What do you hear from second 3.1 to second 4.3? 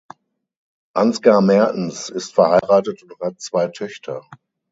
hat zwei Töchter.